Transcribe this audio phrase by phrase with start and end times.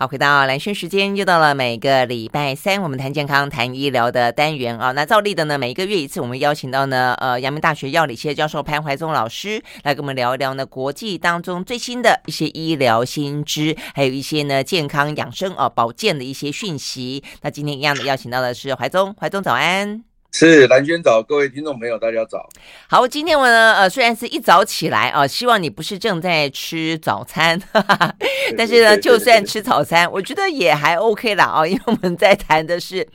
[0.00, 4.92] 好，回到兰萱时间，又到了每个礼拜三，我们谈健康、谈医疗的单元啊。
[4.92, 17.22] 那照例的呢，每一个月一次，我们邀请到呢，呃，阳明大学药理系教授潘怀宗老师来跟我们聊一聊呢，国际当中最新的一些医疗新知，还有一些呢健康养生啊、保健的一些讯息。
[17.42, 20.09] 那今天一样的邀请到的是怀宗，怀宗早安。
[20.32, 22.48] 是蓝娟早，各位听众朋友，大家早。
[22.88, 28.14] 好，今天我呢，呃，虽然是一早起来啊，希望你不是正在吃早餐，哈哈，
[28.56, 33.06] 但是呢，就算吃早餐，我觉得也还 OK 啦啊，因为我们在谈的是，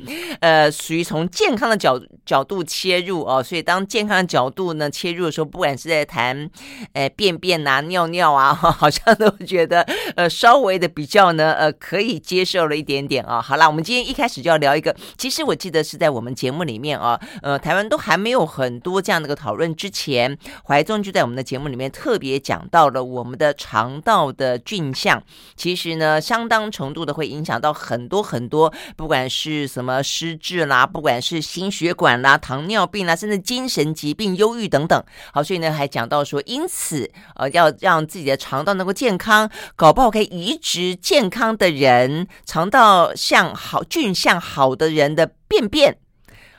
[0.41, 6.49] 呃，属于从健康的角角度切入哦，所以当健康的角度呢切入的时候，不管是在谈，
[6.91, 9.81] 呃，便便啊、尿尿啊， 好像都觉得
[10.17, 13.41] 呃稍微的比较呢，呃，可以接受了一点点啊。
[13.41, 17.04] 好啦，我们今天一开始就要聊一个，其实我记得是在我们节目里面啊，
[17.41, 20.35] 呃，台湾都还没有很多这样的一个讨论之前，
[20.67, 25.21] 怀宗就在我们的节目里面特别讲到了我们的肠道的菌相，
[25.55, 32.15] 其实呢，相当程度的会影响到很多很多，不管是什么失智啦，不管是心血管。
[32.15, 35.03] 啦，糖尿病啦，甚至精神疾病、忧郁等等。
[35.33, 45.97] 好，所以呢，还讲到说，因此，呃，要让自己的肠道能够健康，搞不好可以移植健康的人肠道像好、菌相好的人的便便。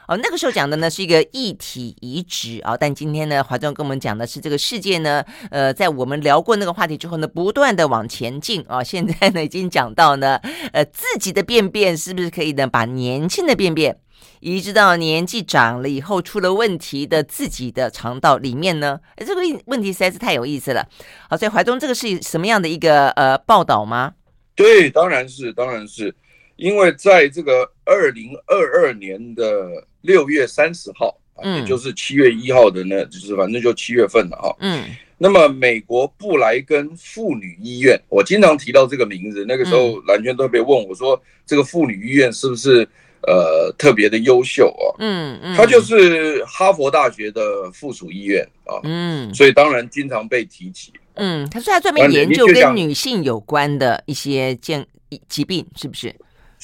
[0.09, 10.37] 哦，那个时候讲的呢是一个异体移植啊，但今天呢，怀中跟我们讲的是这个世界呢，呃，在我们聊过那个话题之后呢，不断的往前进啊，现在呢已经讲到呢，
[10.73, 13.99] 呃，自己的便便是不是可以呢，把年轻的便便。
[14.41, 19.01] 移植到年纪长了以后出了问题的自己的肠道里面呢？
[19.17, 20.87] 这个问题实在是太有意思了。
[21.29, 24.13] 好，所以怀中，这个是什么样的一个呃报道吗？
[24.55, 26.15] 对，当然是，当然是，
[26.57, 34.57] 因为在这个二零二二年的六月三十号，嗯，也就是七月一号的呢，就是反正就七月份了哈。
[34.61, 34.85] 嗯，
[35.19, 42.89] 那么美国布莱根妇女医院，我经常提到这个名字，那个时候蓝圈特别问我说，这个妇女医院是不是？
[43.27, 54.87] 呃，特别的优秀啊，嗯嗯，它就是哈佛大学的附属医院啊，嗯，所以当然经常被提起，嗯，他说他专门研究跟女性有关的一些健
[55.29, 56.15] 疾病，是不是？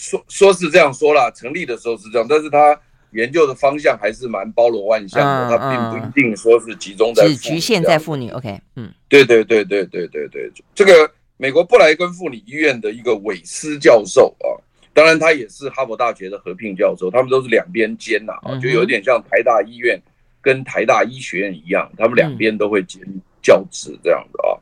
[0.02, 2.76] 说说是这样说啦，成立的时候是这样，但是他
[3.12, 14.58] 研究的方向还是蛮包罗万象的，他并不一定说是集中在，只局限在妇女，OK，嗯，对对对对对对对，这个美国布莱根妇女医院的一个韦斯教授啊。
[14.94, 19.98] 当然，他也是哈佛大学的合并教授，他们都是两边兼呐，啊，就有点像台大医院
[20.42, 23.00] 跟台大医学院一样，他们两边都会兼
[23.40, 24.52] 教职这样的啊。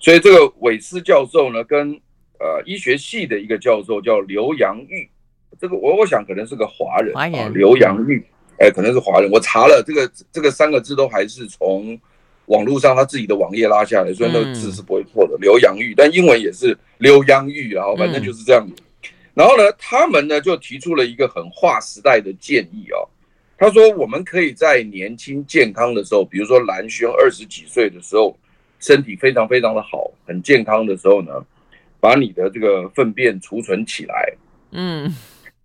[0.00, 2.00] 所以这个韦斯教授呢，跟
[2.40, 5.08] 呃医学系的一个教授叫刘阳玉，
[5.60, 8.24] 这个我我想可能是个华人啊，刘阳玉，
[8.58, 9.30] 哎，可能是华人。
[9.30, 11.96] 我查了这个这个三个字都还是从
[12.46, 15.36] 网络上他自己的网页拉下来，所以那个字是不会错的。
[15.38, 18.66] 刘阳玉，但英文也是刘阳玉，然后反正就是这样。
[19.34, 23.08] 然后呢，他们呢就提出了一个很划时代的建议哦。
[23.56, 28.34] 他说，我们可以在年轻健康的时候，比如说蓝轩二十几岁的时候，
[28.78, 31.32] 身体非常非常的好，很健康的时候呢，
[32.00, 34.32] 把你的这个粪便储存起来。
[34.72, 35.14] 嗯，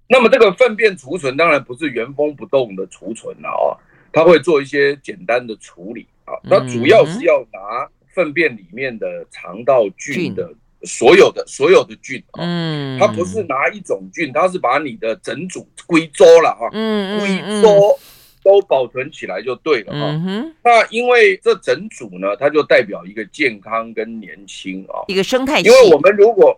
[0.08, 3.72] 那么这个粪便储存当然不是原封不动的储存了啊，
[4.12, 6.34] 他会做一些简单的处理啊。
[6.44, 10.54] 那主要是要拿粪便里面的肠道菌的。
[10.84, 17.98] 所有的所有的菌啊，嗯，它不是拿一种菌，它是把你的整组归周了啊，嗯，归州
[18.46, 20.00] 都保存起来就对了哈。
[20.24, 25.68] 嗯，那因为这整组呢，它就代表一个健康跟年轻啊，一个生态系。
[25.68, 26.56] 因为我们如果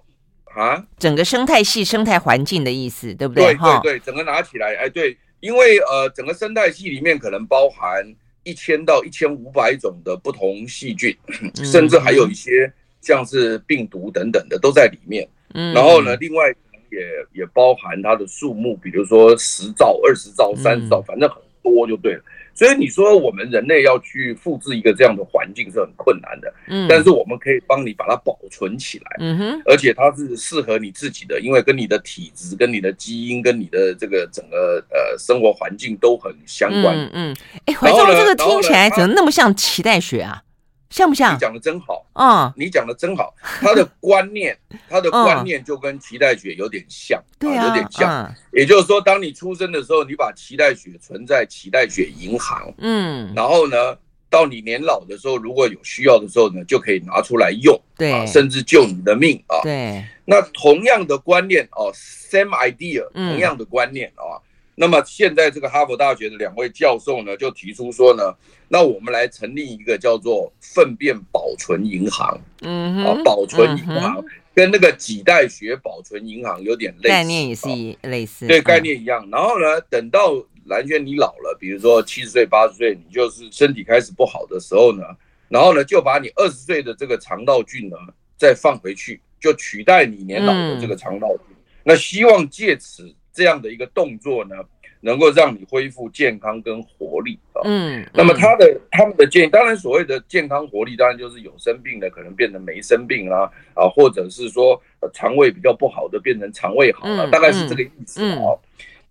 [0.54, 3.46] 啊，整个生态系、生态环境的意思，对不对？
[3.46, 8.06] 对对对，整个拿起来，哎，对，因为呃，整个生态系里面可能包含
[8.44, 11.16] 一千到一千五百种的不同细菌，
[11.64, 12.72] 甚至还有一些。
[13.00, 16.50] 像是病毒等等的都在里面，嗯，然后呢，另外
[16.92, 17.00] 也
[17.32, 21.38] 也包含它的数目，比如说十兆、二十兆、三十兆，反正很
[21.74, 22.22] 多就对了。
[22.54, 37.38] 所以你说我们人类要去复制一个这样的环境是很困难的，嗯，但是我们可以帮你把它保存起来，嗯哼，而且它是适合你自己的，因为跟你的体质、跟你的基因、跟你的这个整个呃生活环境都很相关，嗯嗯。
[37.66, 40.42] 哎，怀中这个听起来怎么那么像脐带血啊？
[40.90, 41.34] 像不像？
[41.36, 43.34] 你讲的真好，嗯，你讲的真好。
[43.42, 44.58] 他的观念，
[44.90, 48.34] 他的观念就跟脐带血有点像，对啊，有点像。
[48.52, 53.98] 也就是说，当你出生的时候，你把脐带血存在脐带血银行，嗯，然后呢，
[54.30, 59.60] 到你年老的时候，如果有需要的时候呢，就可以拿出来用，对，甚至救你的命啊。
[59.64, 60.04] 对。
[60.30, 64.36] 那同样的观念哦，same idea，同样的观念啊，
[64.80, 68.32] 那么现在这个哈佛大学的两位教授呢，就提出说呢，
[68.68, 77.68] 那我们来成立一个叫做粪便保存银行，嗯，啊，保存银行跟那个几代学保存银行有点类似，概念也是
[78.04, 79.28] 类似，对，概念一样。
[79.32, 80.36] 然后呢，等到
[80.66, 85.04] 蓝轩你老了，比如说七十岁、八十岁，你就是身体开始不好的时候呢，
[85.50, 87.98] 然后呢，就把你二十岁的这个肠道菌呢
[88.38, 91.58] 再放回去，就取代你年老的这个肠道菌。
[91.84, 93.12] 那希望借此。
[93.38, 94.56] 这样的一个动作呢，
[95.00, 97.62] 能够让你恢复健康跟活力啊。
[97.66, 104.82] 嗯，那么他的他们的建议，当然所谓的健康活力，当然就是有生病的可能变成没生病啦，啊，或者是说
[105.14, 108.58] 肠胃比较不好的变成肠胃好了，大概是这个意思啊。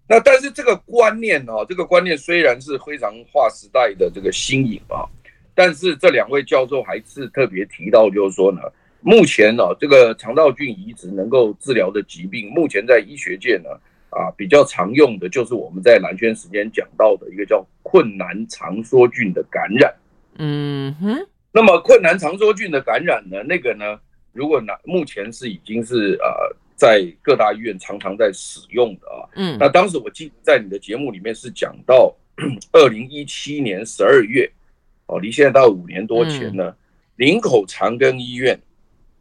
[0.08, 5.06] 那但是这个观念啊，这个观念虽然是非常划时代的这个新颖啊，
[5.54, 8.60] 但是这两位教授还是特别提到，就是说呢，
[9.02, 13.70] 目前呢，这个肠道菌移植能够治疗的疾病，目前在医学界呢。
[14.16, 19.94] 啊，比较常用的就是我们在蓝轩时间讲到的一个叫困难肠梭菌的感染。
[20.38, 24.00] 嗯哼，那么困难肠梭菌的感染呢，那个呢，
[24.32, 29.28] 如果拿，目前是已经是呃，在各大医院常常在使用的啊。
[29.34, 32.14] 嗯，那当时我记得在你的节目里面是讲到
[32.72, 34.50] 二零一七年十二月，
[35.08, 36.74] 哦，离现在到五年多前呢，
[37.16, 38.58] 林口长庚医院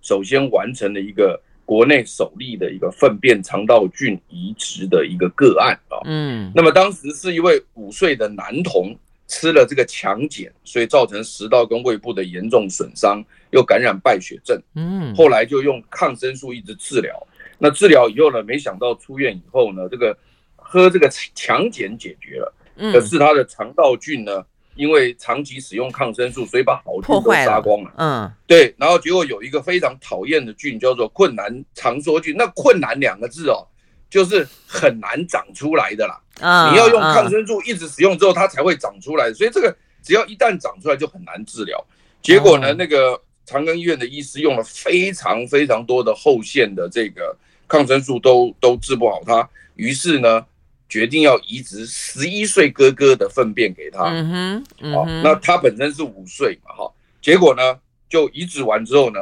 [0.01, 1.41] 首先完成了一个。
[1.65, 8.95] 国内首例的一个粪便肠道菌移植的一个个案啊，嗯，那么当时是一位五岁的男童
[9.27, 17.27] 吃了这个强碱，所以造成食道跟胃部的严重损伤，又感染败血症，嗯，后来就用抗生素一直治疗，
[17.57, 20.15] 那治疗以后呢，没想到出院以后呢，这个
[20.56, 22.53] 喝这个强碱解决了，
[22.94, 24.45] 可是他的肠道菌呢？
[24.75, 27.92] 因为长期使用抗生素，所以把好菌都杀光了。
[27.98, 28.75] 嗯，对。
[28.77, 32.36] 然后结果有一个非常讨厌的菌，叫做困难肠梭菌。
[32.38, 33.66] 那“困难”两个字哦，
[34.10, 36.19] 就是很难长出来的啦。
[36.42, 39.33] 啊，你要用抗生素一直使用之后，它才会长出来。
[39.33, 41.81] 所以这个只要一旦长出来，就很难治疗。
[42.22, 47.36] 结果呢，那个长庚医院的医师用了非常非常多的后线的这个
[47.68, 49.50] 抗生素，都都治不好它。
[49.75, 50.45] 于是呢。
[50.88, 59.20] 决定要移植十一岁哥哥的粪便给他，嗯哼，嗯哼，好，那他本身是五岁嘛，哈，结果呢，就移植完之后呢，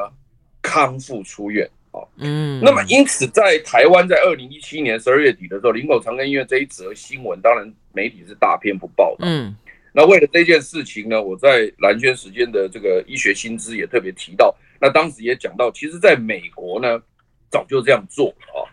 [0.62, 9.56] 康复出院，好，嗯，那么因此在台湾在二零一七年十二月底的时候，林口长庚医院这一则新闻，当然媒体是大篇不报的，嗯，
[9.94, 17.01] 那为了这件事情呢，我在兰萱时间的这个医学新知也特别提到，那当时也讲到，其实在美国呢，
[17.50, 18.72] 早就这样做了啊。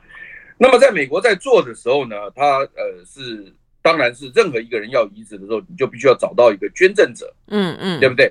[0.62, 8.30] 那么在美国在做的时候呢，他呃是，当然是任何一个人要移植的时候，你就必须要找到一个捐赠者，嗯嗯，对不对？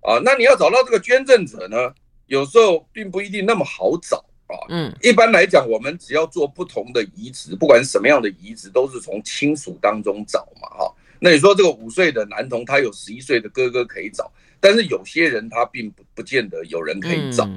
[0.00, 1.92] 啊，那你要找到这个捐赠者呢，
[2.26, 4.54] 有时候并不一定那么好找啊。
[4.68, 10.94] 嗯，一般来讲，我们只要做不同的移植，不管什么样的移植，都是从亲属当中找嘛，哈。
[11.18, 14.30] 那你说这个五岁的男童，他有十一岁的哥哥可以找，
[14.60, 17.48] 但是有些人他并不不见得有人可以找。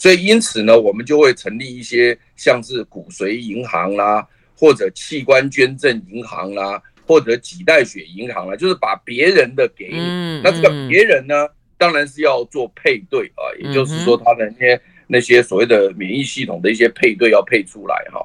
[0.00, 4.24] 所以，因此呢，我们就会成立一些像是骨髓银行啦，
[4.56, 9.98] 或者器官捐赠银行啦，或者脐带血银行啦，就是把别人的给你。
[10.40, 18.24] 那这个别人呢，当然是要做配对啊，也就是说，他的那些那些所谓的免疫系统的一些配对要配出来哈。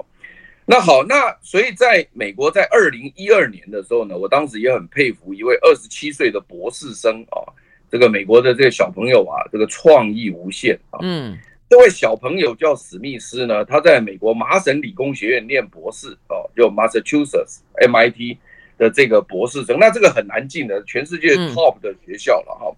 [0.66, 7.42] 那好，那所以在美国，在二零一二年的时候呢，我当时也很佩服一位二十七岁的博士生啊，
[7.92, 11.00] 这个美国的这个小朋友啊，这个创意无限啊。
[11.02, 11.36] 嗯。
[11.74, 18.38] 这位小朋友叫史密斯呢，他在美国麻省理工学院念博士哦，就 Massachusetts MIT
[18.78, 22.72] 的这个博士生，那这个很难进的，全世界 top 的学校了哈。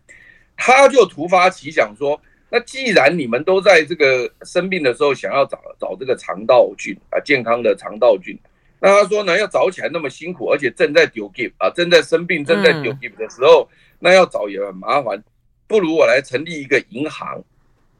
[0.56, 2.18] 他就突发奇想说，
[2.50, 8.40] 那既然你们都在这个生病的时候想要找找这个肠道菌啊，健康的肠道菌，
[8.80, 13.68] 那他说呢，要找起来那么辛苦，而且正在丢 give 啊，正在生病正在丢 give 的时候，
[14.00, 15.22] 那要找也很麻烦，
[15.68, 17.44] 不如我来成立一个银行。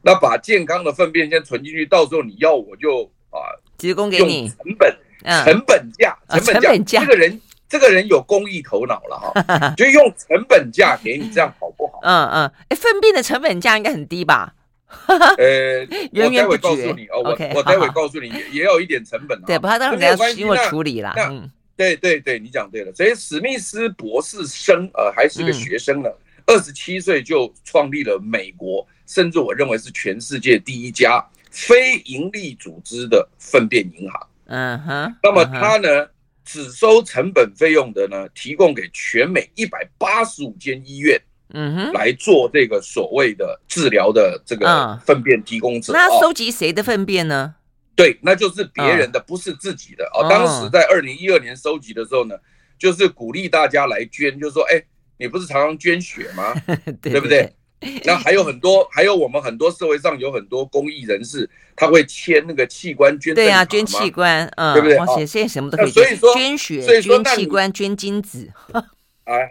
[0.06, 3.42] 那把健康的粪便先存进去，到时候你要我就啊
[3.76, 4.96] 提供给你，成本
[5.44, 11.98] 成本价成本价，这个人这个人有公益头脑了哈， 就用成本价给你，这样好不好？
[12.04, 14.54] 嗯嗯，哎，粪便的成本价应该很低吧？
[15.36, 15.84] 呃，
[16.14, 21.12] 我待会告诉你哦，我我待会告诉你，也也有一点成本对，不过当然要经过处理了。
[21.18, 22.92] 嗯，对对对，你讲对了。
[22.94, 26.08] 所以史密斯博士生呃还是个学生呢，
[26.46, 28.86] 二十七岁就创立了美国。
[29.06, 34.28] 甚至我认为是全世界第一家非营利组织的粪便银行。
[34.46, 35.16] 嗯哼。
[35.22, 36.08] 那么它呢，
[36.44, 41.20] 只收成本费用的呢，提供给全美一百八十五间医院。
[41.54, 41.92] 嗯哼。
[41.92, 45.92] 来做这个所谓的治疗的这个粪便提供者。
[45.92, 47.54] 那收集谁的粪便呢？
[47.94, 50.28] 对，那就是别人的，不是自己的哦。
[50.28, 52.34] 当时在二零一二年收集的时候呢，
[52.78, 54.82] 就是鼓励大家来捐，就是说，哎，
[55.16, 56.52] 你不是常常捐血吗？
[57.00, 57.54] 对不对？
[58.04, 63.44] 那还有很多，还有我们很多社会上有很多公益人士，他会签那个器官捐赠。
[63.44, 65.26] 对啊，捐器官，嗯，对不对？
[65.26, 65.90] 现在什么都可以。
[65.90, 68.82] 所以说，捐血、捐器官、捐精子， 啊，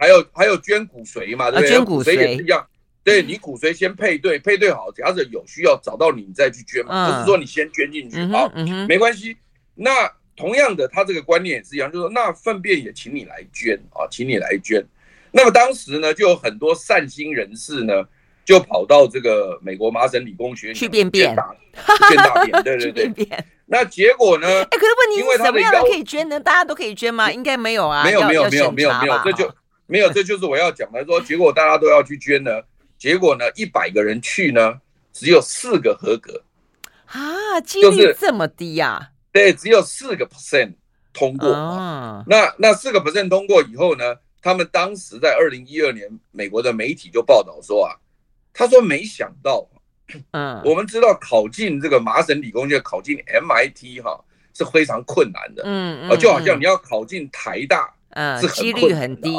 [0.00, 1.70] 还有还有捐骨髓嘛，对不对？
[1.70, 2.66] 捐骨髓也是一样。
[3.04, 8.50] 对，你骨髓先配对，配对好，假设有需要找到你，你再去捐嘛，不是说你先捐进去，好，
[8.88, 9.36] 没关系。
[9.76, 14.84] 那同样的，他这个观念也是一样，就是说，那粪便也请你来捐啊，请你来捐。
[15.30, 18.04] 那么当时呢，就有很多善心人士呢。
[18.46, 23.28] 就跑到这个美国麻省理工学院去便便，便大便，对对 对。
[23.66, 24.46] 那结果呢？
[24.46, 26.38] 哎，可是问题是什么样的可以捐呢？
[26.38, 27.28] 大家都可以捐吗？
[27.32, 28.04] 应该没有啊。
[28.04, 29.52] 没有没有没有没有没有，这就
[29.86, 31.04] 没有，这就是我要讲的。
[31.04, 32.62] 说结果大家都要去捐呢，
[32.96, 34.74] 结果呢，一百个人去呢，
[35.12, 36.40] 只有四个合格
[37.06, 39.10] 啊，几率这么低呀？
[39.32, 40.74] 对，只有四个 percent
[41.12, 41.50] 通过。
[42.28, 47.96] 那那四个 percent 通过以后呢，他们当时在二零一二年，美国的媒体就报道说啊。
[48.58, 49.68] 他说：“没想到，
[50.32, 54.18] 嗯，我们知道考进这个麻省理工学院，考进 MIT 哈
[54.54, 59.36] 是非常困难的，嗯嗯，就好像你要考进台大，嗯，是几率很低，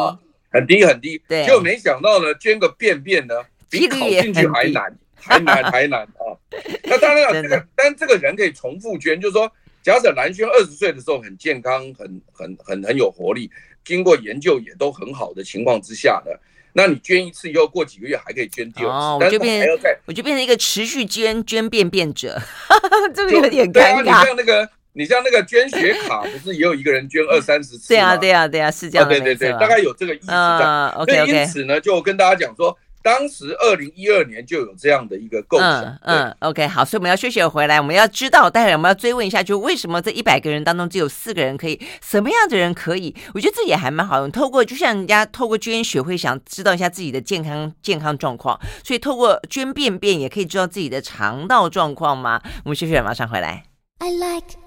[0.51, 3.33] 很低很低，对，就没想到呢，捐个便便呢，
[3.71, 6.37] 比考进去还难，还难 还难啊！
[6.83, 13.49] 那当然了，这个但这个人可以重复捐，就是说，假设蓝轩二十岁的时候很健康，很很很很有活力，
[13.83, 16.31] 经过研究也都很好的情况之下呢。”
[16.77, 22.39] 那你捐一次以后，过几个月还可以捐第二次，哦、我就变成我就变成一个持续捐捐便便者，
[23.15, 24.03] 这个有点尴尬。
[24.03, 27.97] 你像那个，你像那个捐血卡，不是也有一个人捐二三十次吗？
[27.97, 29.09] 对啊，对啊，对啊，是这样、哦。
[29.09, 30.27] 对对对，大概有这个意思。
[30.29, 31.31] 嗯，OK OK。
[31.31, 32.77] 因此呢，就跟大家讲说。
[33.07, 35.97] 当时二零一二年就有这样的一个构想。
[36.01, 41.81] 嗯，嗯，OK，好，所以我们要休息回来，我们要知道，待会我们要追问一下，就为什么这一百个人当中只有四个人可以？
[42.01, 43.15] 什么样的人可以？
[43.33, 44.29] 我觉得这也还蛮好用。
[44.29, 52.41] 透过就像人家透过捐血会想知道一下自己的健康健康状况，所以透过捐便便也可以知道自己的肠道状况吗？
[52.65, 53.63] 我们休息马上回来。
[53.99, 54.57] I like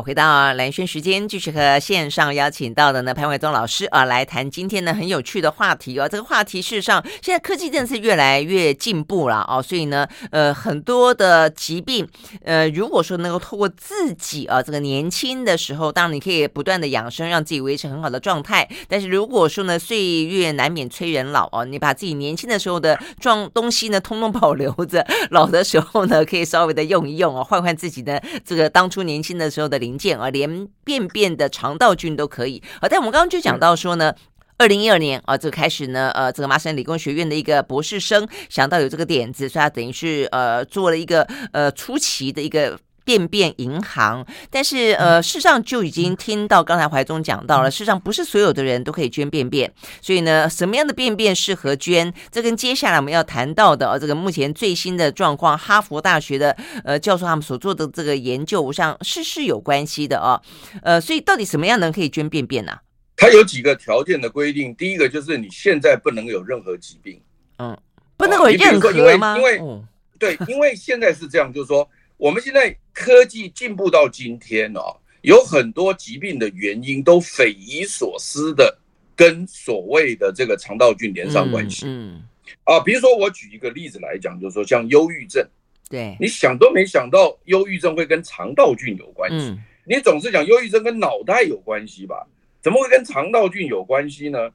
[0.00, 6.08] 回到蓝轩时间，继续和线上邀请到的呢潘伟宗老师啊来谈今天呢很有趣的话题哦。
[6.08, 12.06] 这个话题事实上现在科技真的是越来越进步了哦，所以呢呃很多的疾病
[12.44, 18.68] 呃如果说能够透过自己啊这个年轻的时候，当然你可以不断的养生，让自己维持很好的状态。
[18.86, 29.78] 但是如果说呢岁月难免催人老哦，你把自己年轻的时候的状东西呢通通保留着， 老的时候呢可以稍微的用一用哦，换换自己的这个当初年轻的时候的。
[29.88, 32.88] 零件啊，连便便的肠道菌都可以啊。
[32.88, 34.14] 但我们刚刚就讲到说呢，
[34.58, 42.78] 二零一二年啊，这个开始呢，呃，这个麻省理工学院的一个博士生想到有这个点子，所以他等于是呃做了一个呃初期的一个。
[43.08, 49.72] 便便银行，但是呃，事实上就已经听到刚才怀中讲到了，事实上不是所有的人都可以捐便便，
[50.02, 52.12] 所以呢，什么样的便便适合捐？
[52.30, 60.38] 这跟接下来我们要谈到的，呃，这个目前最新的状况，哈佛大学的呃教授他们所做的这个研究，我想是是有关系的哦。
[60.82, 62.72] 呃，所以到底什么样的人可以捐便便呢？
[63.16, 67.18] 它有几个条件的规定，第一个就是你现在不能有任何疾病，
[67.56, 67.74] 嗯，
[68.18, 69.38] 不能有任何吗？
[69.38, 69.82] 因为因为
[70.18, 71.88] 对，因为现在是这样，就是说。
[72.18, 78.76] 我们现在科技进步到今天哦，有很多疾病的原因都匪夷所思的
[79.14, 81.86] 跟所谓的这个肠道菌连上关系。
[81.86, 82.22] 嗯，
[82.64, 85.46] 啊，比如说我举一个例子来讲，就是说像忧郁症，
[85.88, 89.56] 对，你想都没想到忧郁症会跟肠道菌有关系。
[89.84, 92.26] 你总是讲忧郁症跟脑袋有关系吧？
[92.60, 94.50] 怎么会跟肠道菌有关系呢？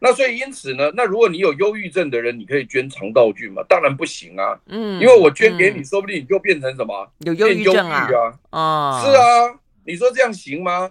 [0.00, 3.62] 那所以因此呢，那如果你有忧郁症的人，你可以捐肠道菌吗？
[3.68, 4.58] 当然不行啊。
[4.66, 7.12] 嗯，因为我捐给你，说不定你就变成什么？
[7.18, 8.08] 有忧郁症啊？
[8.50, 9.58] 哦，是啊。
[9.84, 10.90] 你说这样行吗？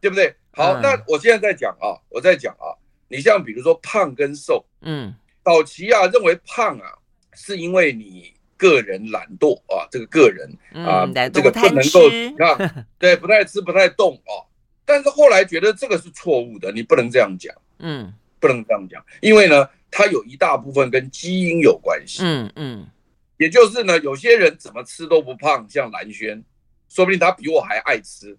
[0.00, 0.34] 对不对？
[0.52, 2.72] 好，那我现在在讲啊，我在讲啊。
[3.08, 6.86] 你像比如说胖跟瘦，嗯，早期啊认为胖啊
[7.34, 10.50] 是因为你个人懒惰啊，这个个人
[10.84, 14.48] 啊，这个不能够你看，对，不太吃不太动啊。
[14.84, 17.54] 但是后来觉得这个是错误的，你不能这样讲。
[17.80, 18.12] 嗯。
[18.46, 22.22] 不能这样讲，因为呢，它有一大部分跟基因有关系。
[22.22, 22.86] 嗯嗯，
[23.38, 26.42] 也就是呢，有些人怎么吃都不胖，像蓝轩，
[26.88, 28.36] 说不定他比我还爱吃。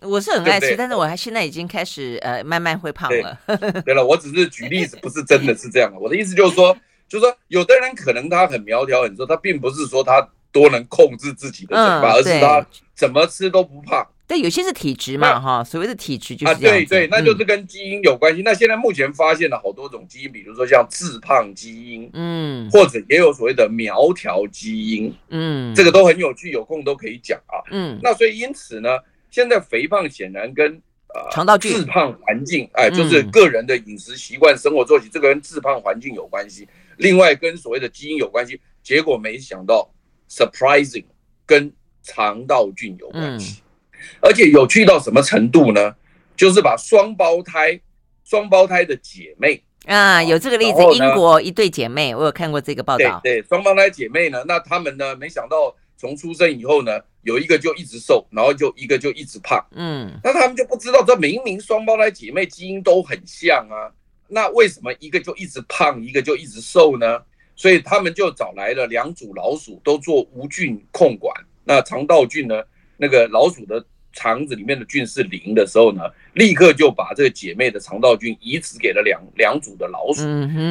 [0.00, 3.38] 我是很爱吃，对对，但是我还现在已经开始呃慢慢会胖了。
[3.46, 5.92] 对，对了，我只是举例子，不是真的是这样。
[6.00, 6.74] 我的意思就是说，
[7.06, 14.06] 就是说，有的人可能他很苗条很瘦，他并不是说他多能控制自己的嘴巴，嗯、而是他怎么吃都不胖。
[14.30, 18.42] 对，有些是体质嘛，哈，所谓的体质就是啊，对对，那就是跟基因有关系。
[18.42, 27.98] 那现在目前发现了好多种基因，比如说像致胖基因，嗯，或者也有所谓的苗条基因，嗯，这个都很有趣，有空都可以讲啊，嗯。
[28.00, 28.90] 那所以因此呢，
[29.32, 30.80] 现在肥胖显然跟
[31.12, 36.68] 呃肠道菌、致胖环境，哎，就是个人的饮食习惯、生活作息，这个跟致胖环境有关系。
[36.98, 39.92] 另外跟所谓的基因有关系，结果没想到
[40.30, 41.06] surprising
[41.44, 41.72] 跟
[42.04, 43.60] 肠道菌有关系。
[44.20, 45.94] 而且有趣到什么程度呢？
[46.36, 47.78] 就是把双胞胎、
[48.24, 53.20] 双胞胎的姐妹啊，有这个例子，英国一对姐妹，我有看过这个报道。
[53.22, 59.62] 对，双胞胎姐妹呢，那他们呢，没想到从出生以后呢，有一个就一直瘦，然后就一个就一直胖。
[59.72, 63.92] 嗯，那他们就不知道，这明明双胞胎姐妹基因都很像啊，
[64.28, 67.20] 那为什么一个就一直胖，一个就一直瘦呢？
[67.54, 71.34] 所以他们就找来了两组老鼠，都做无菌控管。
[71.64, 72.62] 那肠道菌呢？
[73.00, 76.02] 那个老鼠的肠子里面的菌是零的时候呢，
[76.34, 80.22] 立刻就把这个姐妹的肠道菌移植给了两两组的老鼠，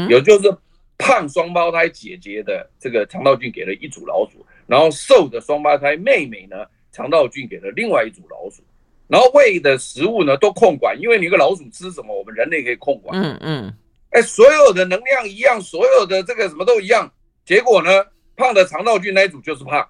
[0.09, 0.55] 也就是
[0.97, 6.57] 胖双胞胎姐姐的这个肠道菌给了一组老鼠，然后瘦的双胞胎妹妹呢，
[6.91, 8.61] 肠道菌给了另外一组老鼠，
[9.07, 13.19] 然后喂的食物呢都控管，因为你一个老鼠吃什么，我们人类可以控管。
[13.19, 13.73] 嗯嗯，
[14.11, 17.11] 哎，所有的能量一样，所有的这个什么都一样，
[17.45, 18.05] 结果呢，
[18.35, 19.87] 胖的肠道菌那一组就是胖。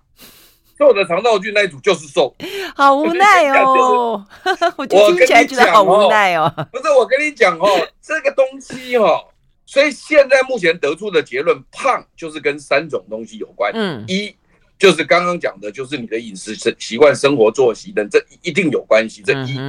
[0.79, 2.33] 瘦的肠道菌那一组就是瘦，
[2.73, 4.25] 好无奈哦！
[4.77, 6.49] 我听起来觉得好无奈哦。
[6.71, 7.67] 不是我跟你讲哦，
[8.01, 9.25] 这个东西哦，
[9.65, 13.73] 所以现在目前得出的结论，胖就是跟三种东西有关。
[13.75, 14.33] 嗯，一
[14.79, 19.21] 就是刚刚讲的，就是你的饮食习惯、生活作息等，这一定有关系。
[19.21, 19.59] 这一，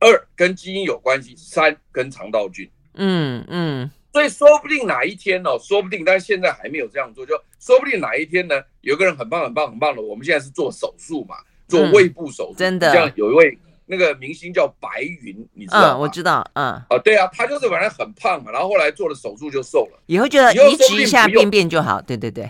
[0.00, 2.66] 二跟基因有关系，三跟肠道菌。
[2.94, 3.90] 嗯嗯。
[4.16, 11.36] 所以说不定哪一天哦，说不定，但是现在还没有这样做，就说不定哪一天呢，有个人很棒很棒很棒的，我们现在是做手术嘛，
[11.68, 15.92] 做胃部手术，嗯，真的，像有一位那个明星叫白云，你知道吗？
[15.92, 22.48] 嗯，我知道，嗯，啊，对啊，他就是本来很胖嘛，然后后来做了手术就瘦了，以后就要移植一下便便就好，对对对。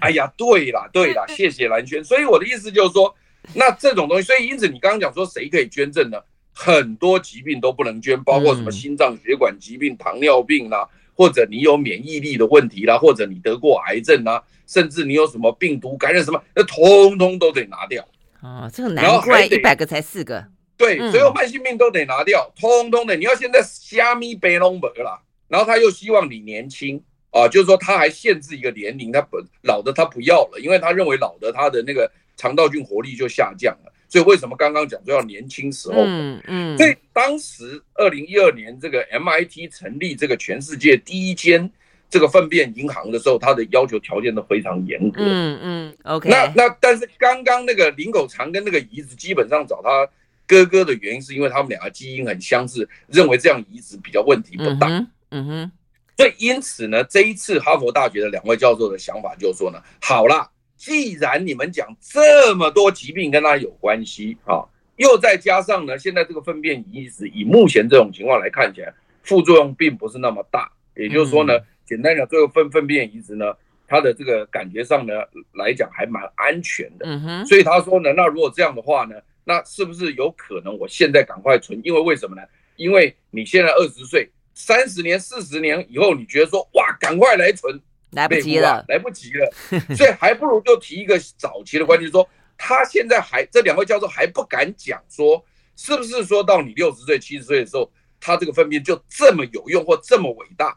[0.00, 2.04] 哎呀，对啦对啦，谢谢蓝轩。
[2.04, 3.12] 所以我的意思就是说，
[3.54, 6.18] 那这种东西，所以因此你刚刚讲说谁可以捐赠呢？
[6.52, 10.88] 很多疾病都不能捐，包括什么心脏血管疾病、糖尿病啦。
[11.18, 18.06] 或者你有免疫力的问题啦，或者你得过癌症啦，甚至你有什么病毒感染什么，那通通都得拿掉。
[18.40, 20.46] 哦，这个难怪一百个才四个。
[20.76, 23.16] 对，所有慢性病都得拿掉，通通的。
[23.16, 33.92] 你要现在虾米白龙伯啦，然后他又希望你年轻啊，就是说他还限制一个年龄，他不老的他不要了，因为他认为老的他的那个肠道菌活力就下降了。
[34.08, 35.96] 所以为什么刚刚讲说要年轻时候？
[35.98, 36.78] 嗯嗯。
[36.78, 41.70] 所以当时二零一二年这个 MIT 成立这个全世界第一间
[42.08, 45.20] 这个粪便银行的时候，它的要求条件都非常严格。
[45.22, 45.96] 嗯嗯。
[46.04, 46.30] OK。
[46.30, 50.08] 那那但是刚刚那个林狗长跟那个移植基本上找他
[50.46, 54.88] 哥哥的原因，是因为他们两个基因很相似，认为这样移植比较问题不大。
[55.30, 55.72] 嗯哼。
[56.16, 60.50] 所以因此呢，这一次哈佛大学的两位教授的想法就是说呢，好了。
[60.78, 64.64] 既然你们讲这么多疾病跟他有关系啊，
[64.96, 70.70] 又再加上呢，现在这个粪便移植以目前这种情况来看起来，副作用并不是那么大。
[70.94, 73.52] 也就是说呢，简单讲，这个粪粪便移植呢，
[73.88, 75.14] 它的这个感觉上呢
[75.54, 77.04] 来讲还蛮安全的。
[77.06, 77.46] 嗯哼。
[77.46, 81.80] 所以他说呢，那如果这样的话呢，那是不是有可能我现在赶快存？
[81.82, 82.42] 因为为什么呢？
[82.76, 87.80] 因为你现在二十岁，三十年、四十年以后，你觉得说哇，赶快来存。
[88.12, 89.50] 来不及了，来不及了，
[89.94, 95.44] 所以还不如就提一个早期的观念，说他现在还这两位教授还不敢讲说，
[95.76, 100.74] 是不是说到你六十岁、七十岁的时候，他这个粪便就这么有用或这么伟大？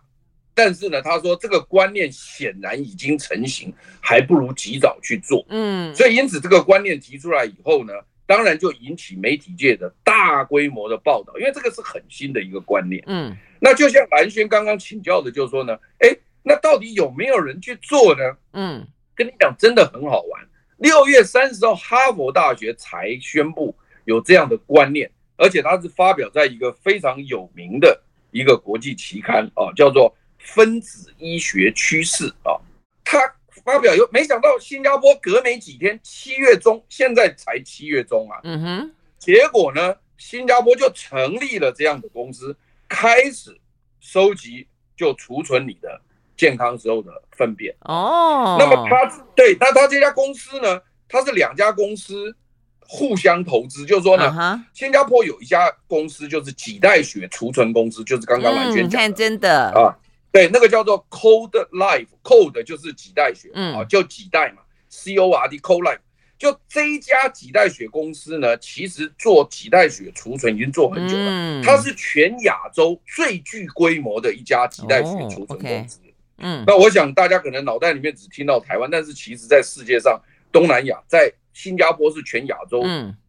[0.54, 5.46] 但是呢，他说这个观念显然已经成型，还不如及早去做。
[5.48, 7.94] 嗯，所以因此这个观念提出来以后呢，
[8.26, 13.02] 当然就引起媒体界的大规模的报道，因为这个是很新的一个观念。
[13.08, 16.14] 嗯，那就像蓝轩刚刚请教的，就是说呢，哎。
[16.44, 18.38] 那到底有没有人去做呢？
[18.54, 20.48] 嗯，跟你讲，真的很好玩。
[20.78, 23.76] 六月三十号，哈佛大学才宣布
[24.06, 28.02] 有这样的观念，而且它是发表在一个非常有名的
[28.32, 32.60] 一个国际期刊啊，叫做《分子医学趋势》啊。
[33.04, 33.20] 它
[33.64, 38.40] 发表有，没想到新加坡隔没几天，七月中，现在才七月中啊。
[38.44, 43.56] 嗯哼，结果呢，新加坡就成立了这样的公司，开始
[44.00, 46.02] 收集就储存你的。
[46.42, 52.36] 健康时候的粪便哦，那么他对，那他这家公司呢，他是两家公司
[52.80, 59.70] 互相投资，就是说呢，新加坡有一家公司就是脐带血储存公司，就是刚刚完全讲的，真的。
[59.76, 59.96] 啊，
[60.32, 66.00] 对，那个叫做 Code Life，Code 就是脐带血，啊，叫脐带嘛，C O R D Code Life，
[66.40, 76.00] 就这一家脐带血公司呢，其实做脐带血储存已经做很久了，嗯、它是全亚洲最具规模的一家脐带血储存公司。
[76.00, 76.11] 哦 okay、
[76.42, 80.20] 嗯，那我想大家可能脑袋里面只听到台湾，但是其实在世界上，
[80.52, 82.84] 东南亚在新加坡是全亚洲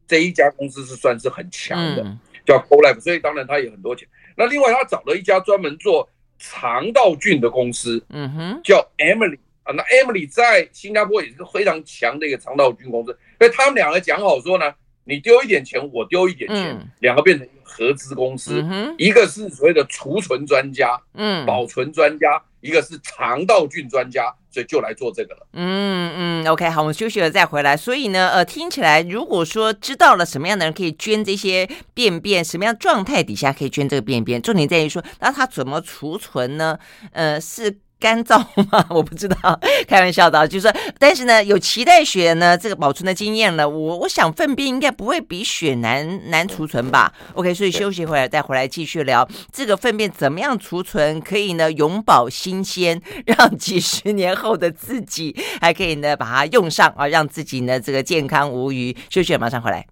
[0.08, 4.08] 这一家公司是算是很强的，嗯、叫 CoLife，所以当然他也很多钱。
[4.36, 9.38] 那另外他找了一家专门做肠道菌的公司，嗯哼，叫 Emily。
[9.64, 18.64] 啊，那 Emily 在新加坡也是个非常强的一个肠道菌公司，所以他们两个讲好说呢，你丢一点钱，我丢一点钱，两个变成合资公司，
[18.98, 25.46] 一个是所谓的储存专家，嗯，保存专家，一个是肠道菌专家，所以就来做这个了。
[25.54, 27.76] 嗯嗯，OK，好，我们休息了再回来。
[27.76, 36.78] 所以呢，呃，听起来如果说知道了什么样的人可以捐这些便便，什么样状态底下可以捐这个便便，重点在于说，那它怎么储存呢？
[37.12, 37.78] 呃，是。
[38.02, 38.38] 干燥
[38.70, 38.84] 吗？
[38.90, 58.96] 我不知道，开玩笑的，就是说，但是呢，有脐带血呢，这个保存的经验了，我我想粪便应该不会比血难难储存吧？OK，所以休息回来再回来继续聊这个粪便怎么样储存，可以呢永葆新鲜， 让几十年后的自己还可以呢把它用上啊，让自己呢这个健康无虞。
[59.08, 59.86] 休息，马上回来。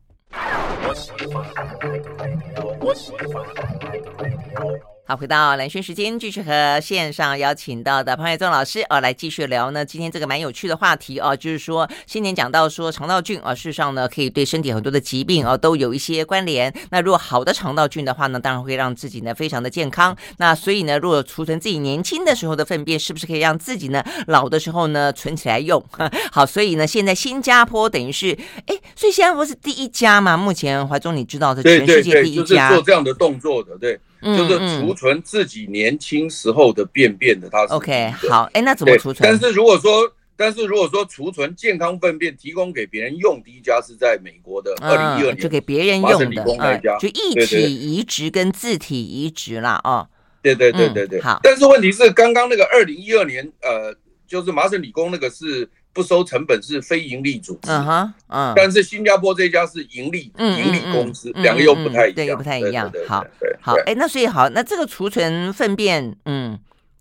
[5.11, 9.85] 好，回到蓝轩时间，继续和线上邀请到的潘岳宗老师哦，来继续聊呢。
[9.85, 16.73] 今天这个蛮有趣的话题哦，就是说先前讲到说肠道菌啊，事实上呢可以对身体很多的疾病啊都有一些关联。
[16.93, 20.17] 那如果好的肠道菌的话呢，当然会让自己呢非常的健康。
[20.39, 25.85] 那所以呢，如果储存自己年轻的时候的粪便，是不是可以让自己呢老的时候呢存起来用？
[26.31, 30.37] 好，所以呢，现在新加坡等于是哎，所以新加坡是第一家嘛？
[30.37, 33.99] 目前怀宗你知道的全世界第一家做这样的动作的，对。
[34.23, 39.29] 就是储存自己年轻时候的便便的，它是 OK 好，哎，那怎么储存？
[39.29, 49.81] 但是如果说，但是如果说储存健康粪便提供给别人用，第一家是在美国的二零一二年，就给别人用的，嗯，就一体移植跟自体移植啦。
[49.85, 50.09] 哦，
[50.43, 51.41] 对对对对对，好。
[51.43, 53.95] 但是问题是，刚刚那个二零一二年，呃，
[54.27, 55.69] 就是麻省理工那个是。
[55.93, 62.93] 不收成本是非盈利组织，嗯哼，嗯，但是新加坡这家是盈利盈利公司，两个又不太一样，对，又不太一样。
[63.09, 63.27] 好，
[63.61, 66.57] 好，哎，那所以好，那这个储存粪便，嗯，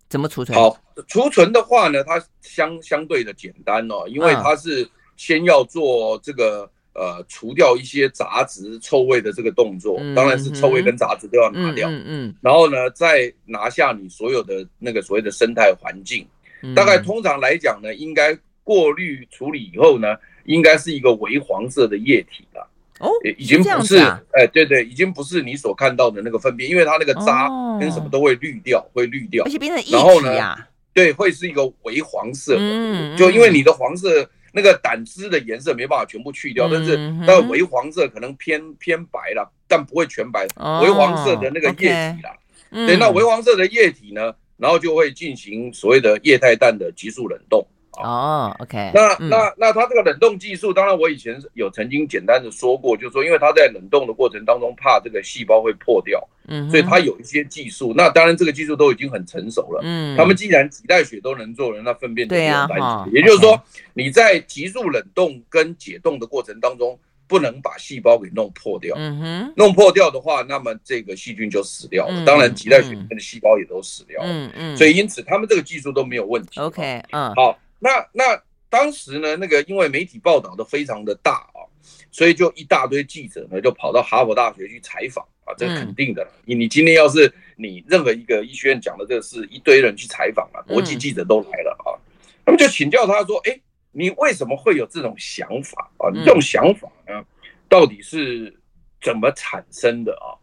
[0.10, 0.58] 怎么储存？
[0.58, 0.75] 好，
[1.08, 16.28] 储存的话呢，它相相对的简单哦，因为它是先要做这个呃除掉一些杂质、臭味的这个动作，当然是臭味跟杂质都要拿掉，嗯嗯，然后呢，再拿下你所有的那个所谓的生态环境，
[16.75, 18.36] 大概通常来讲呢，应该。
[18.69, 22.69] 过滤处理以后呢，应该是一个微黄色的液体了。
[22.99, 23.97] 哦，已经不是，
[24.34, 29.91] 哎，对对，已经不是你所看到的那个粪便，因为它那个渣跟什么都会滤掉，会滤掉，而且变成液体。
[29.93, 30.55] 然后呢，
[30.93, 40.45] 对，会是一个微黄色的，就因为你的黄色那个胆汁的颜色没办法全部去掉，但是那个微黄色可能偏偏白了，但不会全白，
[40.84, 42.38] 微黄色的那个液体啦。
[42.69, 47.65] 对，那微黄色的液体呢，然后就会进行所谓的液态氮的急速冷冻。
[47.93, 57.93] 哦，OK，那那那它这个冷冻技术，当然我以前有曾经简单的说过，就是说因为它在冷冻的过程当中怕这个细胞会破掉，嗯，所以它有一些技术。
[57.95, 63.13] 那当然这个技术都已经很成熟了，嗯，他们既然脐带血都能做了，那粪便就不用担心。
[63.13, 63.62] 也就是说
[63.93, 66.97] 你在急速冷冻跟解冻的过程当中，
[67.28, 72.23] 不能把细胞给弄破掉，嗯哼，弄破掉的话，那么这个细菌就死掉了。
[72.25, 76.60] 当然脐带血里面的细胞也都死掉了，嗯嗯，所以因此他们这个技术都没有问题。
[76.62, 77.58] OK，嗯，好。
[77.79, 81.65] 那那当时呢，那个因为媒体报道的非常的大啊，
[82.11, 86.27] 所以就一大堆记者呢就跑到哈佛大学去采访啊，这肯定的。
[86.45, 91.97] 你你今天要是你任何一个医学院讲的这个事，一堆人去采访了，国际记者都来了啊，
[92.45, 93.59] 他们就请教他说，哎，
[93.91, 96.11] 你为什么会有这种想法啊？
[96.13, 97.23] 你这种想法呢，
[97.67, 98.55] 到底是
[99.01, 100.37] 怎么产生的啊？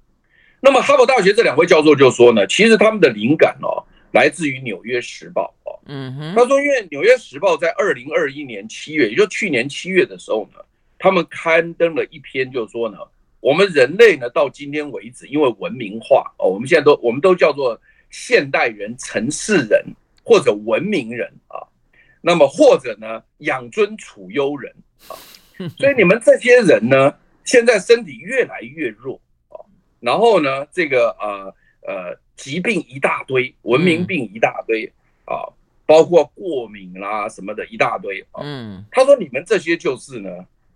[0.58, 5.52] 那么哈佛大学这两位教授就说呢，其实他们的灵感哦，来自于《纽约时报》。
[5.88, 10.58] 嗯哼，他说，因为《纽约时报》在二零二一年七月，也就去年七月的时候呢，
[10.98, 12.98] 他们刊登了一篇，就是说呢，
[13.38, 19.84] 我们人类呢到今天为止，因为文明化哦，我们现在都我们都叫做现代人、城市人
[20.24, 21.62] 或者文明人啊，
[22.20, 24.74] 那么或者呢养尊处优人
[25.06, 25.14] 啊，
[25.78, 29.20] 所以你们这些人呢，现在身体越来越弱
[29.50, 29.62] 啊，
[30.00, 31.54] 然后呢，这个呃
[31.86, 34.92] 呃疾病一大堆，文明病一大堆
[35.26, 35.46] 啊。
[35.86, 40.28] 包括过敏啦什么的一大堆啊，嗯，他说你们这些就是呢，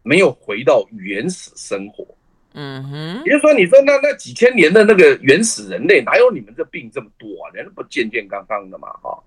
[0.03, 2.07] 没有回到原始生活，
[2.55, 7.51] 嗯哼，也就是说，你说那那几千年的那个原始人类哪有你们这病这么多啊？
[7.53, 9.19] 人不健健康康的嘛，哈，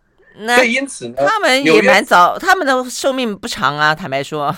[0.56, 4.56] 所以因此呢，他们也蛮早，他们的寿命不长啊，坦白说，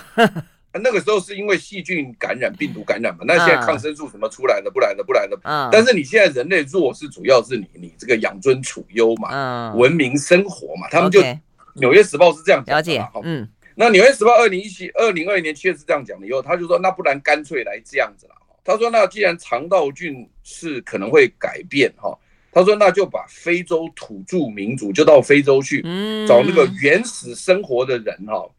[0.82, 3.24] 那个时候是因为细菌感染、病毒感染嘛。
[3.26, 4.72] 那现在抗生素什么出来了？
[4.72, 5.38] 不来的，不来的。
[5.44, 5.70] 嗯。
[5.72, 10.88] 但是你现在人类弱是主要是你你这个养尊处优嘛，嗯，文明生活嘛。
[10.90, 11.22] 他们就
[11.76, 12.80] 《纽约时报》是这样讲的。
[12.80, 13.08] 了解。
[13.24, 13.48] 嗯。
[13.76, 18.36] 那《纽约时报》二零一七二零二零年七月是这样讲的，以后他就说，那不然干脆来这样子了。
[18.64, 22.18] 他说，那既然肠道菌是可能会改变哈，
[22.52, 25.82] 他说那就把非洲土著民族就到非洲去，
[26.28, 28.50] 找那个原始生活的人哈。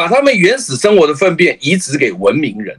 [0.00, 2.74] 把他们原始生活的粪便移植给文明人，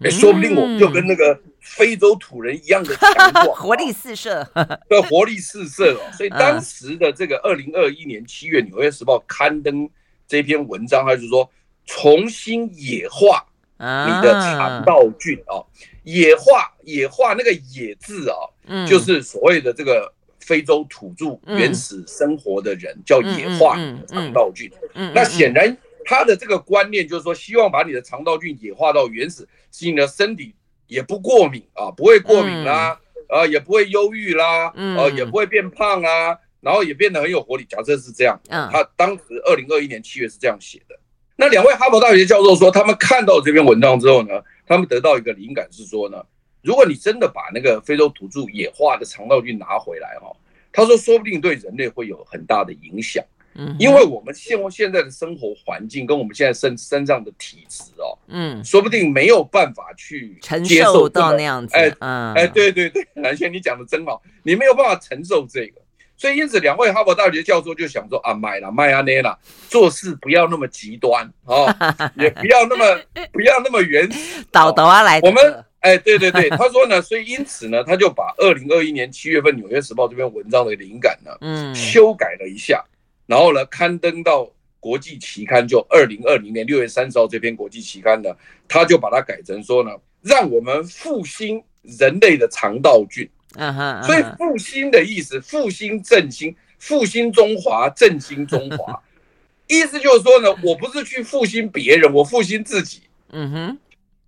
[0.00, 4.42] 哎，说不定我们就跟那个非洲土人一样的强壮， 活力四射，
[4.88, 6.00] 对，活力四射哦。
[6.16, 9.86] 所以当时的这个二零二一年七月，《纽约时报》刊登
[10.26, 11.50] 这篇文章，他就说
[11.84, 13.44] 重新野化
[13.78, 15.66] 你的肠道菌哦，
[16.04, 18.40] 野化野化那个野字啊，
[18.88, 23.76] 就是所谓的这个非洲土著原始生活的人叫野化
[24.08, 24.70] 肠道菌，
[25.12, 25.76] 那显然。
[26.04, 30.54] 他的这个观念就是说，希望把你的肠道菌野化到原始，使你的身体
[30.86, 37.64] 也不过敏啊，不会过敏啦，嗯、呃，也不会忧郁啦，嗯、呃，也不会变胖啊，然后也变得很有活力。
[37.64, 40.98] 假设是这样，嗯，他当时二零二一年七月是这样写的。
[41.36, 46.24] 那两位哈佛大学教授说，他们看到这篇文章之后呢，他们得到一个灵感是说呢，
[46.62, 50.30] 如果你真的把那个非洲土著野化的肠道菌拿回来哈，
[50.72, 53.24] 他说说不定对人类会有很大的影响。
[53.56, 61.76] 嗯，因为我们现现在的生活环境跟我们现在身身上的体质哦，嗯，说不定没有办法去承受到那样子。
[61.76, 65.80] 哎，嗯，哎，对对对，蓝轩你讲的真好，你没有办法承受这个，
[66.16, 69.38] 所以因此两位哈佛大学教授就想说啊，买了麦阿内啦，
[69.68, 71.72] 做事不要那么极端哦，
[72.16, 73.00] 也不要那么
[73.32, 82.82] 不要那么原始， 倒倒啊来，我们哎，对对对， 他说呢，所以因此呢，他就把二零二一年七月份《纽约时报》这篇文章的灵感呢，嗯，修改了一下。
[83.26, 88.30] 然后呢，刊登到国际期刊，就二零二零年六月三十号这篇国际期刊呢，
[88.68, 93.28] 他就把它改成说呢，让我们复兴人类的肠道菌。
[93.56, 99.00] 嗯哼，所以复兴的意思，复兴振兴，复兴中华，振兴中华，
[99.68, 103.02] 意思就是说呢，我不是去复兴别人，我复兴自己。
[103.30, 103.78] 嗯哼，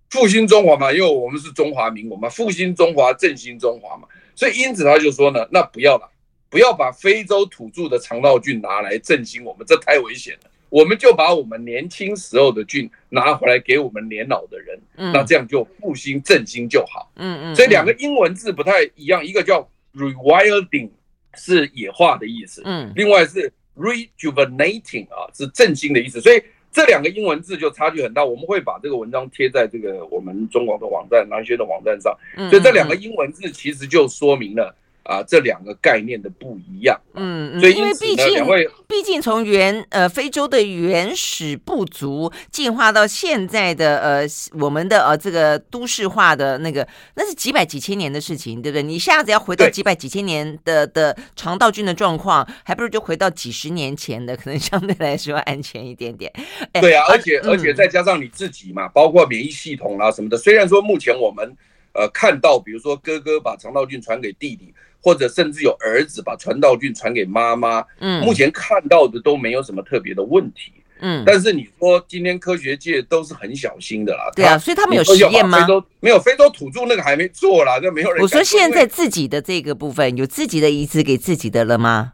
[0.09, 6.09] 复兴中华嘛，因为我们是中华民国嘛，复兴中华，振兴中华嘛，所以因此他就说呢，那不要了。
[6.49, 10.49] 不要把非洲土著的肠道菌拿来振兴我们，这太危险了。
[10.69, 17.09] 我们就把我们年轻时候的菌拿回来给我们年老的人，嗯、那这样就复兴振兴就好。
[17.15, 17.55] 嗯嗯。
[17.55, 20.89] 所以两个英文字不太一样，一个叫 rewilding
[21.35, 26.19] 是野化的意思，嗯，另外是 rejuvenating 啊是振兴的意思。
[26.19, 28.25] 所以这两个英文字就差距很大。
[28.25, 32.13] 我们会把这个文章贴在这个我们中广的网站、南轩的网站上。
[32.49, 34.75] 所以这两个英文字其实就说明了。
[35.07, 38.45] 啊，这两个概念的不一样，嗯，所以因为毕竟
[38.85, 44.27] 毕竟从原呃非洲的原始部族进化到现在的呃
[44.59, 48.83] 我们的呃这个都市化的那个，那是几百几千年的事情，对不对？
[48.83, 56.29] 你一下子要回到几百几千年的的肠道菌的状况，还不如就回到几十年前的， 可能相对来说安全一点点。
[56.73, 60.35] 对啊，而且、嗯、而且再加上你自己嘛，包括免疫系统啊什么的。
[60.37, 61.55] 虽然说目前我们
[61.93, 64.73] 呃看到，比如说哥哥把肠道菌传给弟弟。
[65.01, 75.61] 或者甚至有儿子把传道菌传给妈妈，嗯，目前看到的都没有什么特别的问题，嗯，但是你说今天科学界都是很小心的啦，对啊，所以他们有实验吗？
[75.61, 78.21] 非洲没有，非洲土著那个还没做啦，就没有人。
[78.21, 82.13] 我说现在自己的这个部分有自己的移植给自己的了吗？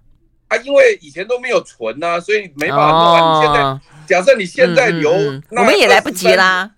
[0.50, 3.40] 啊，因为以前都没有存呐，所以没办法弄啊。
[3.40, 5.12] 你现在假设你现在留，
[5.50, 6.70] 我们也来不及啦。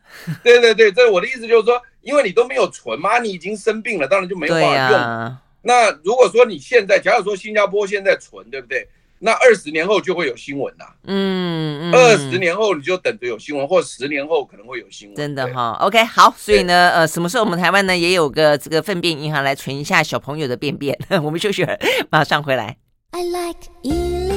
[0.44, 5.38] 对对对，这是我的意思，就是说，因为你都没有存嘛，你已经生病了，当然就没办法用。
[5.66, 8.88] 那如果说你现在，假如说新加坡现在存，对不对？
[9.18, 10.86] 那二十年后就会有新闻呐。
[11.06, 15.16] 嗯，二十年后你就等着有新闻，或十年后可能会有新闻。
[15.16, 16.32] 真的哈，OK，好。
[16.38, 20.96] 所以呢，呃，什么时候我们台湾呢也有个这个粪便银行来存一下小朋友的便便？
[21.24, 21.66] 我们休息，
[22.12, 22.78] 马上回来。
[23.12, 24.35] I like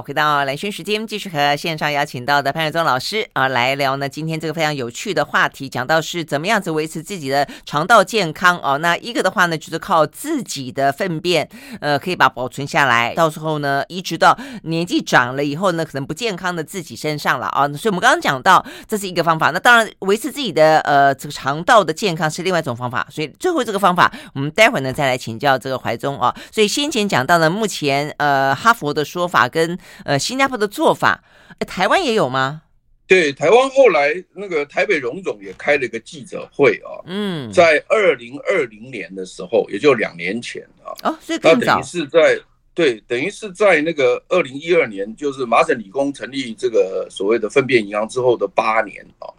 [0.00, 4.08] 回到蓝轩时间，继续和线上邀请到的潘仁宗老师啊来聊呢。
[4.08, 8.78] 今天这个非常有趣的话题，讲到是怎么样子维持自己的肠道健康哦。
[8.78, 11.48] 那一个的话呢，就是靠自己的粪便，
[11.80, 17.66] 呃，可以把保存下来，到时候呢，移植到年纪长了以后呢，可能不健康的自己身上了啊。
[17.68, 19.50] 所以我们刚刚讲到，这是一个方法。
[19.50, 23.06] 那当然，维持自己的呃这个肠道的健康是另外一种方法。
[23.10, 26.34] 所以最后这个方法，我们待会儿呢再来请教这个怀宗啊。
[26.52, 31.22] 所以先前讲到呢，目前呃哈佛的说法跟呃，新加坡的做法，
[31.66, 32.62] 台湾也有吗？
[33.06, 42.38] 对，台湾后来那个台北荣总也开了一个记者会啊，嗯，在二零二零年的时候，也就两年前啊，哦，所以更早，他等于是在
[42.74, 49.32] 对，等于是在那个二零一二年，就是麻省理工成立这个所谓的粪便银行之后的八年啊，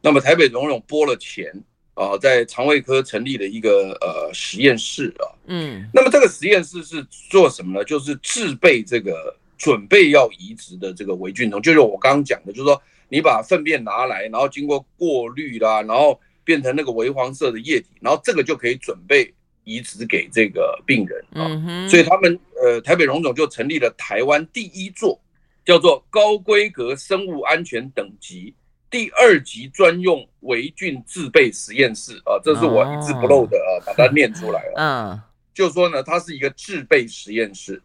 [0.00, 1.52] 那么台北荣总拨了钱
[1.92, 7.84] 啊，在肠胃科成立了一个呃实验室啊，嗯，那么这个实验室是做什么呢？
[7.84, 19.32] 就是制备这个准备要移植的这个微菌丛，就是我刚刚讲的，就是说你把粪便拿来，然后经过过滤啦，然后变成那个微黄色的液体，然后这个就可以准备。
[19.64, 21.46] 移植给这个病人啊，
[21.88, 25.16] 所以他们呃台北荣总就成立了台湾第一座
[25.64, 28.52] 叫做高规格生物安全等级
[28.90, 34.74] 第二级专用微菌制备实验室啊，这是我一字不漏的啊，把它念出来了。
[34.76, 35.20] 嗯，
[35.54, 37.80] 就是说呢，它是一个制备实验室，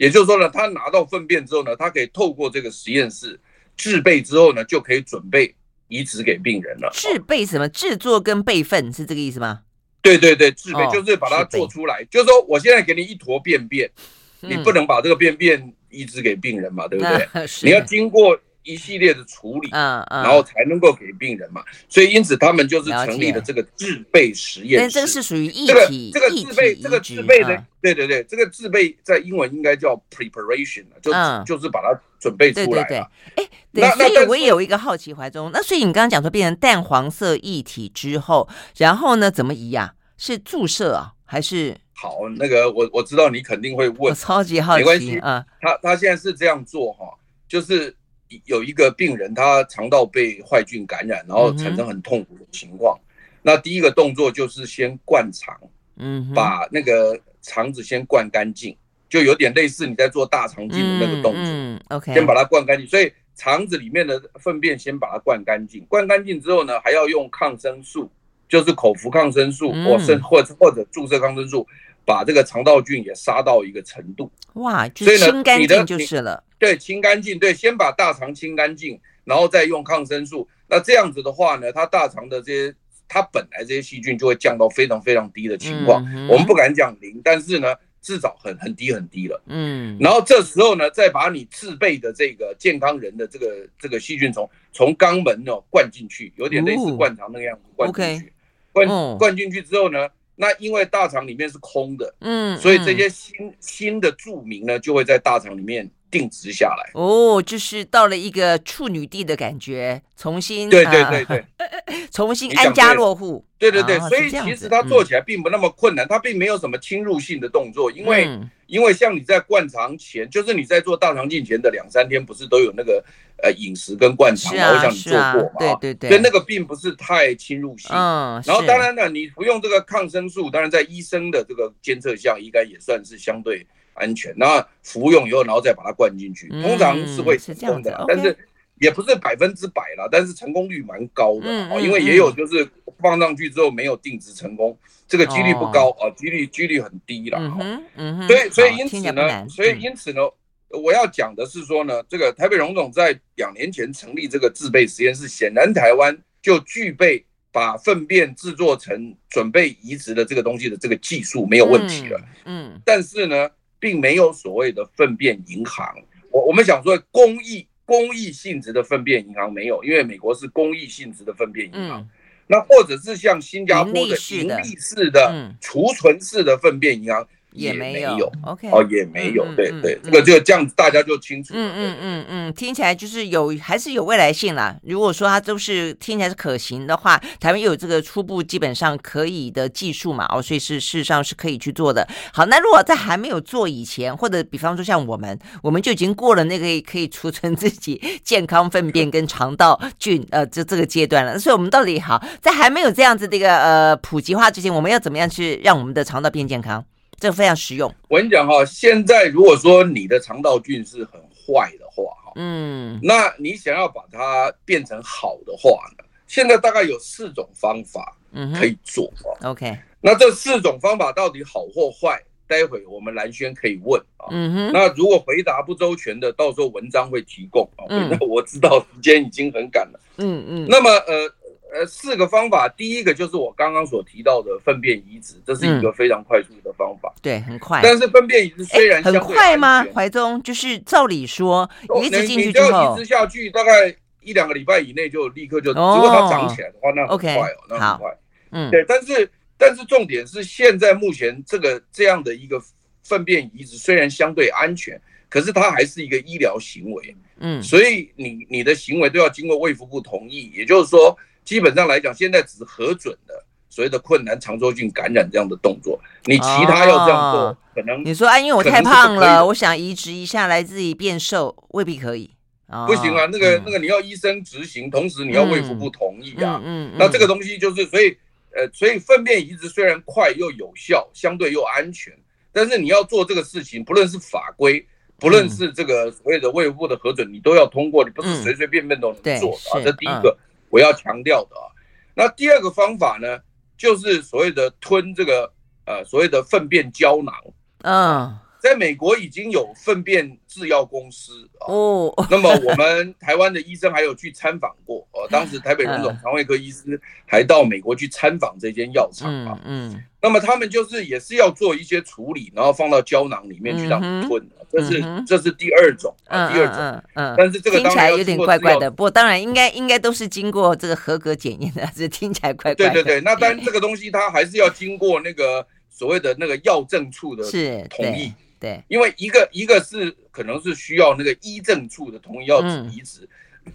[0.00, 3.38] 也就是说呢，他拿到粪便之后呢，他可以透过这个实验室
[3.76, 5.54] 制备之后呢，就可以准备
[5.88, 6.88] 移植给病人了。
[6.94, 7.68] 制备什么？
[7.68, 9.60] 制作跟备份是这个意思吗？
[10.00, 13.90] 对对对，制备就是把它做出来，就是说我现在给你一坨便便，
[14.40, 17.28] 你不能把这个便便移植给病人嘛，对不对？
[17.62, 21.62] 你要经过一系列的处理，嗯嗯，然后才能够给病人嘛。
[21.88, 24.78] 所以因此他们就是成立了这个制备实验室。
[24.78, 31.12] 但这个是属于一体，这个制备，这个制备的，对对对，这个制备在英文应该叫 preparation，就
[31.44, 31.98] 就是把它。
[32.20, 35.50] 准备出来了，哎，对，所以我也有一个好奇怀中。
[35.54, 38.46] 那所以你刚刚讲说变成淡黄色液体之后，
[38.76, 39.94] 然后呢，怎么移呀？
[40.18, 41.74] 是注射啊，还是？
[41.94, 44.80] 好，那个我我知道你肯定会问，我超级好奇。
[44.80, 47.06] 没关系啊，他他现在是这样做哈，
[47.48, 47.96] 就是
[48.44, 52.98] 有一个病人他肠道被坏菌感染，然后产生很痛苦的情况。
[53.42, 55.58] 那第一个动作就是先灌肠，
[55.96, 58.76] 嗯，把那个肠子先灌干净。
[59.08, 62.86] 就有点类似你在做大肠镜的那个动作，嗯，OK，先把它灌干净。
[62.86, 68.08] 所以肠子里面的粪便先把它灌干净，灌干净之后呢，还要用抗生素，
[68.48, 71.66] 就是口服抗生素，或甚或者或者注射抗生素，
[72.04, 74.30] 把这个肠道菌也杀到一个程度。
[74.52, 76.44] 哇，所以呢，清干净就是了。
[76.60, 80.46] 对，清干净，对，先把大肠清干净，然后再用抗生素。
[80.68, 82.74] 那这样子的话呢，它大肠的这些，
[83.08, 86.04] 它本来这些细菌就会降到非常非常低的情况。
[86.28, 87.74] 我们不敢讲零，但是呢。
[88.02, 98.32] 至少很很低很低了，嗯，然后这时候呢，再把你自备的这个健康人的这个这个细菌从从肛门哦灌进去，有点类似灌肠那个样子灌进去，
[98.72, 105.90] 灌灌进去之后呢，那因为大肠里面是空的，嗯，所以这些新新的住民呢就会在大肠里面。
[106.10, 106.90] 定植下来。
[106.94, 111.44] 哦，就是到了一个处女地的感觉，重新对对对对，
[112.10, 118.28] 重新安家落户，对对对，所以其实它做起来并不那么困难，它并没有什么侵入性的动作，因为
[118.66, 123.04] 因为像你在灌肠前，就是你在做大肠镜前的两三天，不是都有那个
[123.42, 124.72] 呃饮食跟灌肠吗？
[124.72, 133.66] 我想你做过嘛，对对对，所以那个并不是太侵入性，嗯，然后当然了，你不用这个抗生素，当然在医生的这个监测下，应该也算是相对。
[133.94, 138.36] 安全，那服用以后，然后再把它灌进去，通常是会成功的，但是
[138.80, 142.66] 也不是百分之百啦，但是成功率蛮高的啊，因为也有就是
[142.98, 144.74] 放上去之后没有定植成功，
[145.06, 147.38] 这个几率不高啊，几率几率很低了。
[147.38, 150.22] 嗯嗯，所以所以因此呢，所以因此呢，
[150.70, 157.22] 我要讲的是说呢，这个台北荣总在两年前成立这个制备实验室，显然台湾就具备
[157.52, 162.18] 把粪便制作成准备移植的这个东西的这个技术没有问题了。
[162.46, 163.50] 嗯，但是呢。
[163.80, 165.92] 并没有所谓的粪便银行，
[166.30, 172.08] 我我们想说公益公益性质的粪便银行没有，因为美国是公益性质的粪便银行，
[172.46, 175.52] 那或者是像新加坡的盈利式的。
[175.60, 177.26] 储存式的粪便银行。
[177.52, 181.52] 也没有，OK，哦，也没有，对对，这个就这样子，大家就清楚。
[181.56, 184.76] 嗯嗯嗯嗯，听起来就是有，还是有未来性啦。
[184.82, 192.06] 如果说它都是听起来是可行的话，台湾又有这个初步基本上可以的技术嘛，哦，所以是事实上是可以去做的。
[192.32, 201.38] 好，那如果在还没有做以前，或者比方说像我们，我们就已经过了那个可以储存自己 健康粪便跟肠道菌呃这这个阶段了。
[201.38, 206.84] 所以我们到底好在还没有这样子的一个呃普及化之前，我们要怎么样去让我们的肠道变健康？
[207.20, 207.94] 这个非常实用。
[208.08, 218.16] 我跟你讲哈，现在如果说你的肠道菌是很坏的话，哈，嗯，那你想要把它变成好的话呢，现在大概有四种方法
[218.58, 219.12] 可以做。
[219.42, 222.20] OK，那这四种方法到底好或坏？
[222.48, 224.26] 待会我们兰轩可以问啊。
[224.30, 227.86] 嗯哼，那如果回答不周全的，到时候文章会提供啊。
[227.86, 230.00] 那 我知道时间已经很赶了。
[230.16, 231.32] 嗯嗯，那么呃。
[231.72, 237.12] 呃，四个方法，第一个就是我刚刚所提到的粪便移植，这是一个非常快速的方法。
[237.22, 237.80] 对，很快。
[237.82, 239.86] 但是粪便移植虽然很快吗？
[239.94, 241.68] 怀中就是照理说，
[242.02, 248.16] 移植进去之后，移植下去大概一两个礼拜以内就立刻就，如果它长起来的话，那很快哦，那很快。
[248.50, 248.84] 嗯，对。
[248.86, 252.60] 但是但是重点是，现在目前这个这样的一个
[253.04, 257.16] 粪便移植虽然相对安全，可是它还是一个医疗行为。
[257.42, 272.30] 嗯，所以你你的行为都要经过卫福部同意，也就是说，基本上来讲，现在只核准的所谓的困难肠轴菌感染这样的动作，你其他要这样做，哦、可能你说啊，因为我太胖了，我想移植一下来自己变瘦，未必可以。
[272.66, 276.60] 哦、不行啊，那个、嗯、那个你要医生执行，同时你要卫福部同意啊。
[276.64, 278.16] 嗯，嗯，嗯，那这个东西就是，所以
[278.54, 282.12] 呃，所以粪便移植虽然快又有效，相对又安全，
[282.52, 284.86] 但是你要做这个事情，不论是法规。
[285.18, 289.84] 不论是这个所谓的卫福部的核准，你都要通过，你不是随随便便都能做的啊。
[289.84, 290.34] 这第一个
[290.70, 291.68] 我要强调的啊。
[292.14, 293.38] 那第二个方法呢，
[293.76, 295.52] 就是所谓的吞这个
[295.84, 297.34] 呃所谓的粪便胶囊。
[297.82, 302.12] 嗯，在美国已经有粪便制药公司哦。
[302.30, 305.26] 那么我们台湾的医生还有去参访过哦。
[305.30, 309.58] 当时台北荣总肠胃科医师还到美国去参访这间药厂啊。
[309.64, 310.02] 嗯。
[310.22, 314.46] 那么他们就是也是要做一些处理，然后放到胶囊里面去让你吞。
[314.70, 318.88] 这是这是第二种，第二种，嗯，但是这个听起来有点怪怪的。
[318.88, 322.92] 不过当然应该应该都是经过这个合格检验的，这听起来怪怪的。
[322.92, 327.42] 对对对，那当然这个东西它还是要经过那个所谓的那个药政处的
[327.88, 333.28] 同意，对，因为一个一个是可能是需要那个医政处的同意要移植，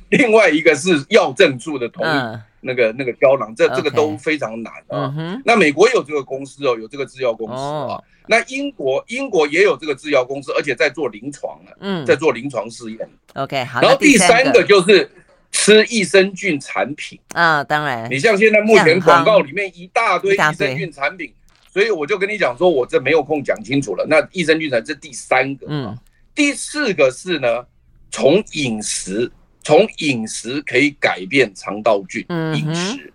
[0.09, 2.39] 另外一个是药政处的同意。
[2.67, 5.13] 那个那个胶囊，这这个都非常难啊。
[5.45, 8.01] 那美国有这个公司哦，有这个制药公司啊。
[8.25, 13.07] 那英国英国也有这个制药公司，而且在做临床了，嗯，在做临床试验。
[13.35, 13.81] OK，好。
[13.81, 15.07] 然后第三个就是
[15.51, 18.09] 吃益生菌产品啊，当然。
[18.09, 21.31] 你像现在目前广告里面一大堆益生菌产品，
[21.75, 24.05] 所以我就跟你讲说，我这没有空讲清楚了。
[24.07, 25.97] 那益生菌产这第三个，嗯，
[26.33, 27.65] 第四个是呢，
[28.09, 29.29] 从饮食。
[29.67, 33.11] 从饮食可以改变肠道菌饮食，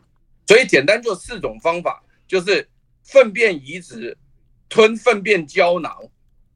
[0.48, 2.68] 所以简单就四种方法，就是
[3.04, 4.18] 粪便移植、
[4.68, 5.96] 吞粪便胶囊，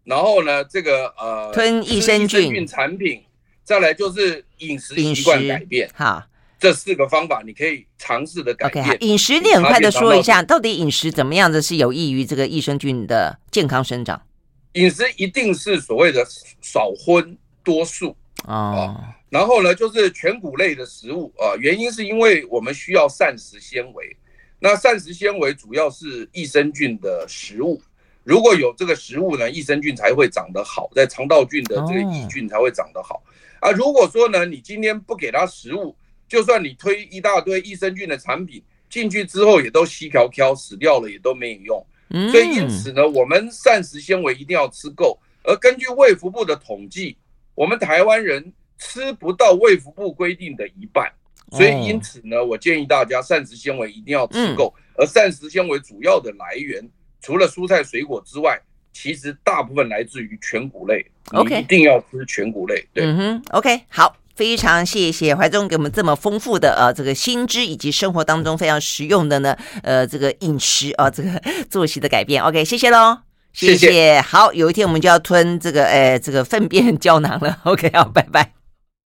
[0.03, 3.23] 然后呢，这个呃吞益生菌产品，
[3.63, 5.89] 再来就是饮食习惯改变。
[5.95, 6.27] 好，
[6.65, 8.83] 这四个方法你可以尝试的改变。
[8.83, 14.23] Okay, 饮食你很快的说一下，到底饮食怎么样的是有益于这个益生菌的健康生长？
[14.73, 16.27] 饮食一定是所谓的
[16.63, 18.99] 少荤多素哦。
[19.29, 24.17] 然后呢，就是全谷类的食物啊，原因是因为我们需要膳食纤维，
[24.59, 27.79] 那膳食纤维主要是益生菌的食物，
[28.23, 33.23] 如果有这个食物呢，益生菌才会长得好，在肠道菌的这个益菌才会长得好
[33.61, 33.71] 啊。
[33.71, 35.95] 如果说呢，你今天不给它食物，
[36.35, 41.87] 就算你推一大堆益生菌的产品进去之后，也都稀条条死掉了，也都没有用。
[42.31, 47.17] 所以因此呢，我们膳食纤维一定要吃够，而根据卫福部的统计，
[47.55, 48.53] 我们台湾人。
[48.77, 51.11] 吃不到卫福部规定的一半，
[51.53, 54.75] 所以因此呢，我建议大家膳食纤维一定要吃够。
[54.99, 56.87] 而膳食纤维主要的来源，
[57.23, 58.61] 除了蔬菜水果之外，
[58.93, 61.07] 其实大部分来自于全谷类。
[61.33, 62.85] 你一定要吃全谷类。
[62.93, 71.31] 对，嗯哼，OK，好，非常谢谢怀中给我们这么丰富的呃这个新知，以及生活当中非常实用的呢呃这个饮食啊、呃、这个
[71.71, 72.43] 作息的改变。
[72.43, 73.19] OK，谢谢喽。
[73.53, 77.59] 谢谢，好，有一天我们就要吞这个，呃，这个粪便胶囊了。
[77.63, 78.64] OK，好，拜拜。